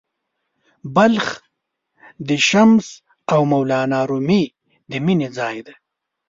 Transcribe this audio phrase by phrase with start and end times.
[0.95, 1.27] بلخ
[2.27, 2.87] د “شمس
[3.33, 4.43] او مولانا رومي”
[4.91, 5.67] د مینې ځای و.